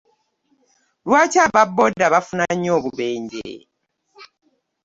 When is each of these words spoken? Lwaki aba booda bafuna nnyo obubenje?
Lwaki 1.05 1.37
aba 1.45 1.61
booda 1.75 2.05
bafuna 2.13 2.45
nnyo 2.55 2.71
obubenje? 2.77 3.49